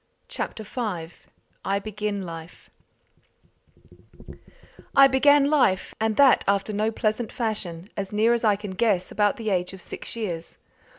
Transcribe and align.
CHAPTER 0.27 0.63
V 0.63 1.13
I 1.63 1.77
Begin 1.77 2.25
Life 2.25 2.71
I 4.95 5.07
began 5.07 5.47
life, 5.51 5.93
and 5.99 6.15
that 6.17 6.43
after 6.47 6.73
no 6.73 6.89
pleasant 6.89 7.31
fashion, 7.31 7.87
as 7.95 8.11
near 8.11 8.33
as 8.33 8.43
I 8.43 8.55
can 8.55 8.71
guess, 8.71 9.11
about 9.11 9.37
the 9.37 9.51
age 9.51 9.73
of 9.73 9.81
six 9.83 10.15
years. 10.15 10.57